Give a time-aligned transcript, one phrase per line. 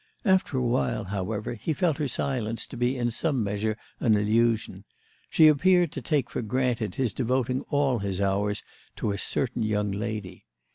[0.25, 4.83] After a while, however, he felt her silence to be in some measure an allusion;
[5.29, 8.63] she appeared to take for granted his devoting all his hours
[8.95, 10.47] to a certain young lady.